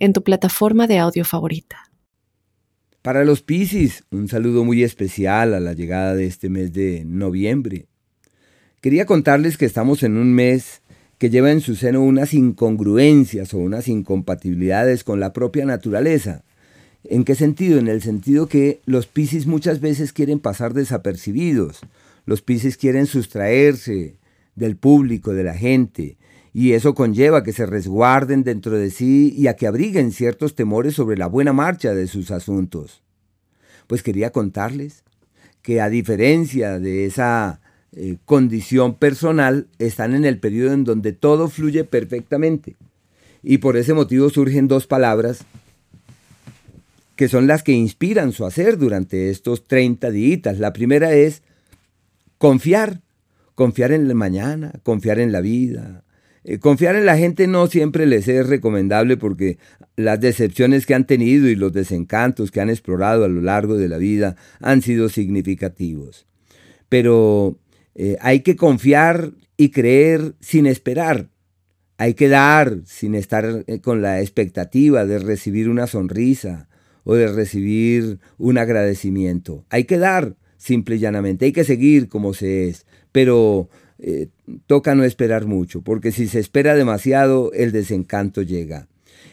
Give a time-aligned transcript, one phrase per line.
[0.00, 1.90] en tu plataforma de audio favorita.
[3.02, 7.86] Para los Piscis, un saludo muy especial a la llegada de este mes de noviembre.
[8.80, 10.82] Quería contarles que estamos en un mes
[11.18, 16.44] que lleva en su seno unas incongruencias o unas incompatibilidades con la propia naturaleza.
[17.04, 17.78] ¿En qué sentido?
[17.78, 21.80] En el sentido que los Piscis muchas veces quieren pasar desapercibidos.
[22.24, 24.16] Los Piscis quieren sustraerse
[24.54, 26.16] del público, de la gente,
[26.52, 30.94] y eso conlleva que se resguarden dentro de sí y a que abriguen ciertos temores
[30.94, 33.02] sobre la buena marcha de sus asuntos.
[33.86, 35.04] Pues quería contarles
[35.62, 37.60] que a diferencia de esa
[37.92, 42.76] eh, condición personal, están en el periodo en donde todo fluye perfectamente.
[43.42, 45.44] Y por ese motivo surgen dos palabras
[47.16, 50.58] que son las que inspiran su hacer durante estos 30 días.
[50.58, 51.42] La primera es
[52.38, 53.00] confiar,
[53.54, 56.04] confiar en el mañana, confiar en la vida,
[56.60, 59.58] confiar en la gente no siempre les es recomendable porque
[59.96, 63.88] las decepciones que han tenido y los desencantos que han explorado a lo largo de
[63.88, 66.26] la vida han sido significativos.
[66.88, 67.58] Pero
[67.94, 71.28] eh, hay que confiar y creer sin esperar.
[71.98, 76.68] Hay que dar sin estar eh, con la expectativa de recibir una sonrisa
[77.04, 79.66] o de recibir un agradecimiento.
[79.68, 81.44] Hay que dar simple y llanamente.
[81.44, 82.86] Hay que seguir como se es.
[83.12, 83.68] Pero
[84.02, 84.28] eh,
[84.66, 88.88] toca no esperar mucho, porque si se espera demasiado, el desencanto llega.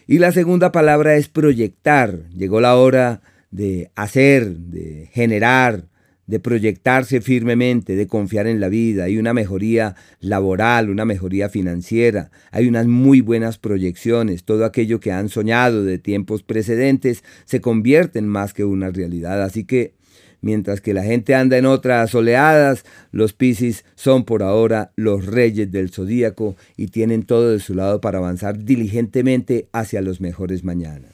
[0.07, 2.29] Y la segunda palabra es proyectar.
[2.29, 5.85] Llegó la hora de hacer, de generar,
[6.27, 9.05] de proyectarse firmemente, de confiar en la vida.
[9.05, 14.43] Hay una mejoría laboral, una mejoría financiera, hay unas muy buenas proyecciones.
[14.43, 19.41] Todo aquello que han soñado de tiempos precedentes se convierte en más que una realidad.
[19.41, 19.96] Así que
[20.41, 25.71] mientras que la gente anda en otras oleadas, los Piscis son por ahora los reyes
[25.71, 31.13] del zodíaco y tienen todo de su lado para avanzar diligentemente hacia los mejores mañanas.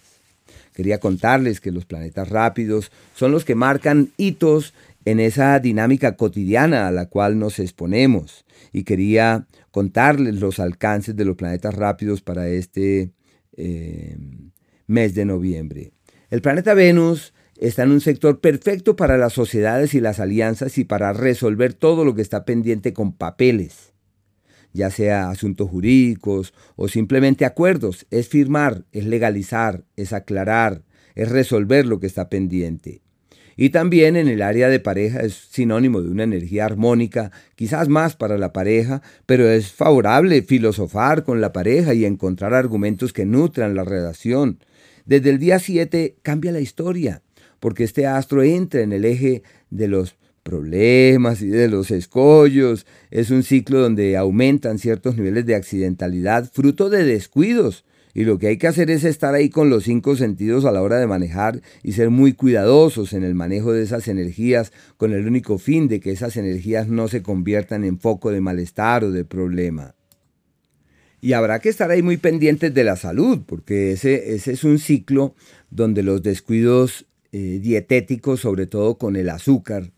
[0.74, 4.74] Quería contarles que los planetas rápidos son los que marcan hitos
[5.06, 11.26] en esa dinámica cotidiana a la cual nos exponemos y quería contarles los alcances de
[11.26, 13.12] los planetas rápidos para este
[13.56, 14.18] eh,
[14.88, 15.92] mes de noviembre.
[16.30, 17.34] El planeta Venus
[17.68, 22.04] está en un sector perfecto para las sociedades y las alianzas y para resolver todo
[22.04, 23.94] lo que está pendiente con papeles,
[24.74, 28.06] ya sea asuntos jurídicos o simplemente acuerdos.
[28.12, 30.84] Es firmar, es legalizar, es aclarar,
[31.16, 33.02] es resolver lo que está pendiente.
[33.56, 38.18] Y también en el área de pareja es sinónimo de una energía armónica, quizás más
[38.18, 43.74] para la pareja, pero es favorable filosofar con la pareja y encontrar argumentos que nutran
[43.76, 44.60] la relación.
[45.06, 47.23] Desde el día 7 cambia la historia
[47.64, 52.86] porque este astro entra en el eje de los problemas y de los escollos.
[53.10, 57.86] Es un ciclo donde aumentan ciertos niveles de accidentalidad fruto de descuidos.
[58.14, 60.82] Y lo que hay que hacer es estar ahí con los cinco sentidos a la
[60.82, 65.26] hora de manejar y ser muy cuidadosos en el manejo de esas energías con el
[65.26, 69.24] único fin de que esas energías no se conviertan en foco de malestar o de
[69.24, 69.96] problema.
[71.22, 74.80] Y habrá que estar ahí muy pendientes de la salud, porque ese, ese es un
[74.80, 75.34] ciclo
[75.72, 79.92] donde los descuidos eh, dietéticos, sobre todo con el azúcar,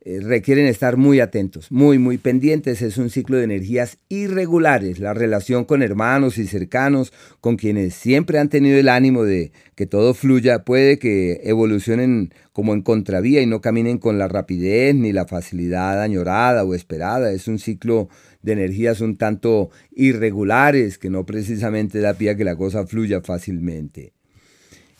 [0.00, 2.80] eh, requieren estar muy atentos, muy, muy pendientes.
[2.80, 7.12] Es un ciclo de energías irregulares, la relación con hermanos y cercanos,
[7.42, 12.72] con quienes siempre han tenido el ánimo de que todo fluya, puede que evolucionen como
[12.72, 17.30] en contravía y no caminen con la rapidez ni la facilidad añorada o esperada.
[17.30, 18.08] Es un ciclo
[18.40, 23.20] de energías un tanto irregulares que no precisamente da pie a que la cosa fluya
[23.20, 24.14] fácilmente.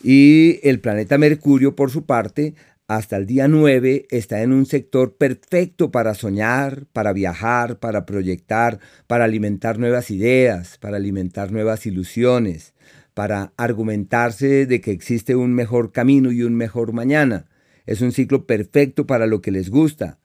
[0.02, 2.54] Y el planeta Mercurio, por su parte,
[2.86, 8.80] hasta el día 9 está en un sector perfecto para soñar, para viajar, para proyectar,
[9.06, 12.74] para alimentar nuevas ideas, para alimentar nuevas ilusiones,
[13.12, 17.46] para argumentarse de que existe un mejor camino y un mejor mañana.
[17.84, 20.18] Es un ciclo perfecto para lo que les gusta.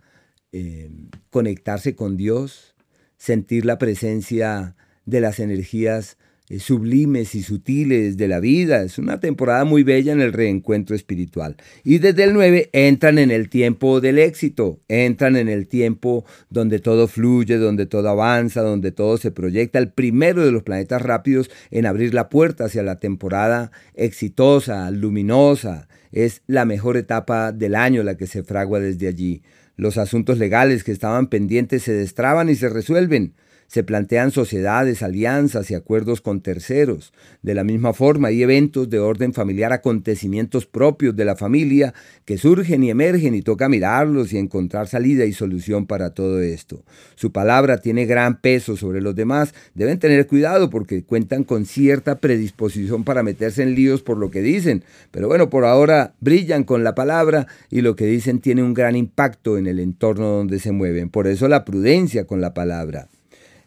[0.53, 0.89] Eh,
[1.31, 2.75] conectarse con Dios,
[3.17, 4.75] sentir la presencia
[5.05, 6.17] de las energías
[6.59, 8.83] sublimes y sutiles de la vida.
[8.83, 11.55] Es una temporada muy bella en el reencuentro espiritual.
[11.83, 16.79] Y desde el 9 entran en el tiempo del éxito, entran en el tiempo donde
[16.79, 19.79] todo fluye, donde todo avanza, donde todo se proyecta.
[19.79, 25.87] El primero de los planetas rápidos en abrir la puerta hacia la temporada exitosa, luminosa.
[26.11, 29.41] Es la mejor etapa del año la que se fragua desde allí.
[29.75, 33.33] Los asuntos legales que estaban pendientes se destraban y se resuelven.
[33.67, 37.13] Se plantean sociedades, alianzas y acuerdos con terceros.
[37.41, 41.93] De la misma forma, hay eventos de orden familiar, acontecimientos propios de la familia
[42.25, 46.83] que surgen y emergen y toca mirarlos y encontrar salida y solución para todo esto.
[47.15, 49.53] Su palabra tiene gran peso sobre los demás.
[49.73, 54.41] Deben tener cuidado porque cuentan con cierta predisposición para meterse en líos por lo que
[54.41, 54.83] dicen.
[55.11, 58.95] Pero bueno, por ahora brillan con la palabra y lo que dicen tiene un gran
[58.95, 61.09] impacto en el entorno donde se mueven.
[61.09, 63.09] Por eso la prudencia con la palabra.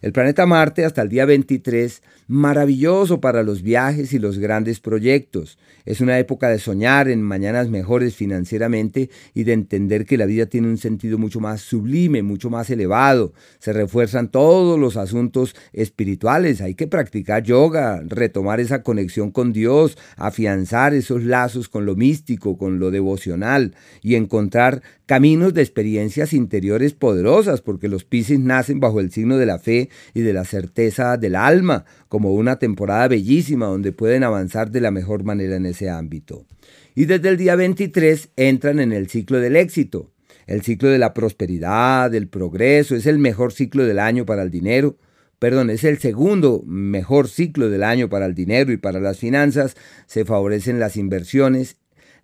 [0.02, 5.58] El planeta Marte hasta el día 23, maravilloso para los viajes y los grandes proyectos.
[5.86, 10.46] Es una época de soñar en mañanas mejores financieramente y de entender que la vida
[10.46, 13.32] tiene un sentido mucho más sublime, mucho más elevado.
[13.58, 16.60] Se refuerzan todos los asuntos espirituales.
[16.60, 22.58] Hay que practicar yoga, retomar esa conexión con Dios, afianzar esos lazos con lo místico,
[22.58, 29.00] con lo devocional y encontrar caminos de experiencias interiores poderosas, porque los Pisces nacen bajo
[29.00, 33.66] el signo de la fe y de la certeza del alma, como una temporada bellísima
[33.66, 36.46] donde pueden avanzar de la mejor manera en ese ámbito.
[36.94, 40.12] Y desde el día 23 entran en el ciclo del éxito,
[40.46, 44.50] el ciclo de la prosperidad, del progreso, es el mejor ciclo del año para el
[44.50, 44.96] dinero,
[45.38, 49.76] perdón, es el segundo mejor ciclo del año para el dinero y para las finanzas,
[50.06, 51.76] se favorecen las inversiones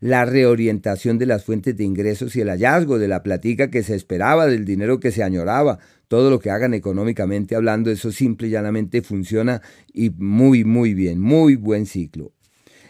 [0.03, 3.95] la reorientación de las fuentes de ingresos y el hallazgo de la platica que se
[3.95, 5.79] esperaba, del dinero que se añoraba,
[6.09, 9.63] todo lo que hagan económicamente hablando, eso simple y llanamente funciona
[9.93, 12.33] y muy, muy bien, muy buen ciclo.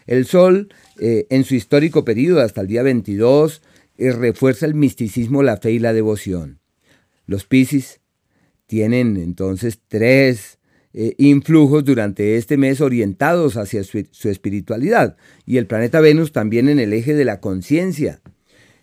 [0.07, 3.61] El Sol, eh, en su histórico periodo hasta el día 22,
[3.99, 6.61] eh, refuerza el misticismo, la fe y la devoción.
[7.27, 8.01] Los Piscis
[8.65, 10.57] tienen entonces tres
[10.95, 16.79] eh, influjos durante este mes orientados hacia su, espiritualidad y el planeta Venus también en
[16.79, 18.21] el eje de la conciencia.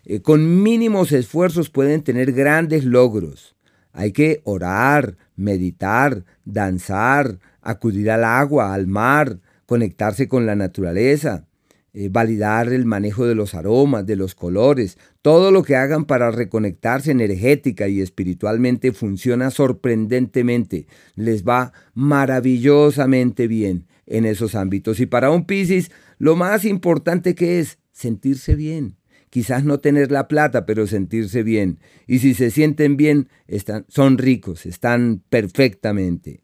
[0.03, 3.55] Eh, con mínimos esfuerzos pueden tener grandes logros.
[3.93, 11.45] Hay que orar, meditar, danzar, acudir al agua, al mar, conectarse con la naturaleza.
[11.93, 16.31] Eh, validar el manejo de los aromas, de los colores, todo lo que hagan para
[16.31, 25.01] reconectarse energética y espiritualmente funciona sorprendentemente, les va maravillosamente bien en esos ámbitos.
[25.01, 28.95] Y para un Piscis, lo más importante que es sentirse bien.
[29.29, 31.79] Quizás no tener la plata, pero sentirse bien.
[32.07, 36.41] Y si se sienten bien, están, son ricos, están perfectamente.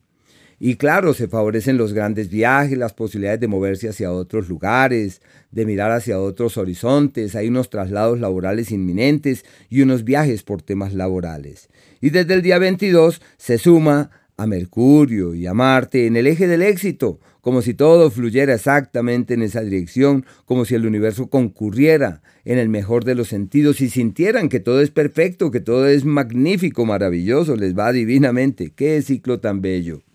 [0.60, 5.22] Y claro, se favorecen los grandes viajes, las posibilidades de moverse hacia otros lugares,
[5.52, 10.96] de mirar hacia otros horizontes, hay unos traslados laborales inminentes y unos viajes por temas
[10.96, 11.70] laborales.
[12.02, 16.48] Y desde el día 22 se suma a Mercurio y a Marte en el eje
[16.48, 22.22] del éxito, como si todo fluyera exactamente en esa dirección, como si el universo concurriera
[22.46, 26.04] en el mejor de los sentidos y sintieran que todo es perfecto, que todo es
[26.04, 28.74] magnífico, maravilloso, les va divinamente.
[28.76, 30.07] ¡Qué ciclo tan bello!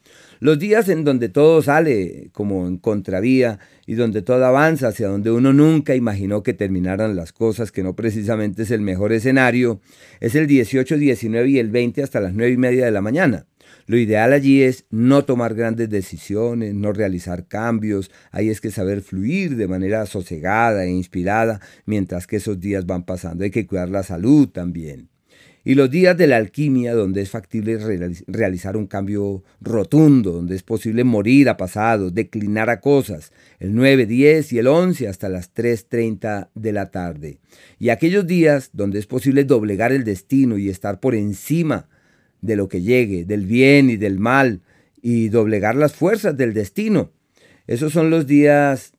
[0.43, 5.31] Los días en donde todo sale como en contravía y donde todo avanza hacia donde
[5.31, 9.81] uno nunca imaginó que terminaran las cosas, que no precisamente es el mejor escenario,
[10.19, 13.47] es el 18, 19 y el 20 hasta las 9 y media de la mañana.
[13.87, 19.01] Lo ideal allí es no tomar grandes decisiones, no realizar cambios, ahí es que saber
[19.01, 23.45] fluir de manera sosegada e inspirada mientras que esos días van pasando.
[23.45, 25.12] Hay que cuidar la salud también
[25.65, 27.79] y los días de la alquimia, donde es factible
[28.27, 34.07] realizar un cambio rotundo, donde es posible morir a pasados, declinar a cosas, el 9,
[34.07, 37.39] 10 y el 11 hasta las 3.30 de la tarde.
[37.79, 41.89] Y aquellos días donde es posible doblegar el destino y estar por encima
[42.41, 44.63] de lo que llegue, del bien y del mal,
[45.01, 47.13] y doblegar las fuerzas del destino.
[47.69, 48.95] Esos son los días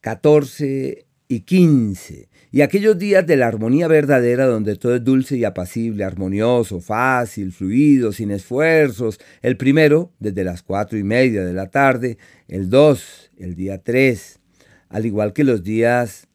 [0.00, 5.44] 14 y 15 y aquellos días de la armonía verdadera donde todo es dulce y
[5.44, 9.20] apacible, armonioso, fácil, fluido, sin esfuerzos.
[9.40, 12.18] El primero, desde las cuatro y media de la tarde.
[12.48, 14.40] El dos, el día tres.
[14.88, 16.26] Al igual que los días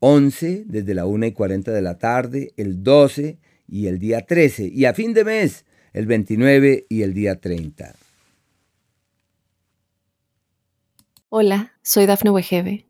[0.00, 2.52] once, desde la una y cuarenta de la tarde.
[2.58, 4.70] El doce y el día trece.
[4.70, 5.64] Y a fin de mes,
[5.94, 7.94] el 29 y el día 30.
[11.30, 12.89] Hola, soy Dafne Wegebe